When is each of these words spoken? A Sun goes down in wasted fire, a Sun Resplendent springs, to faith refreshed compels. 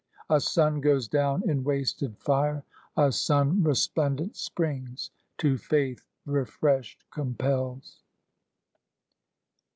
A 0.31 0.39
Sun 0.39 0.79
goes 0.81 1.07
down 1.07 1.47
in 1.47 1.63
wasted 1.63 2.17
fire, 2.17 2.63
a 2.97 3.11
Sun 3.11 3.61
Resplendent 3.61 4.35
springs, 4.35 5.11
to 5.37 5.59
faith 5.59 6.07
refreshed 6.25 7.03
compels. 7.11 8.01